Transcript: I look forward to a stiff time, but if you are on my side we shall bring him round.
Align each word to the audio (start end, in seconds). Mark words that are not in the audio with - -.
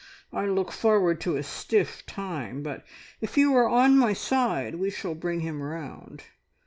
I 0.33 0.47
look 0.47 0.71
forward 0.71 1.21
to 1.21 1.35
a 1.35 1.43
stiff 1.43 2.03
time, 2.07 2.63
but 2.63 2.83
if 3.21 3.37
you 3.37 3.55
are 3.55 3.69
on 3.69 3.99
my 3.99 4.13
side 4.13 4.73
we 4.79 4.89
shall 4.89 5.13
bring 5.13 5.41
him 5.41 5.61
round. 5.61 6.23